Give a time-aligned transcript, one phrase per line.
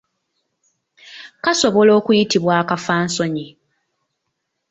[1.43, 3.47] Kasobola okuyitibwa akafansonyi.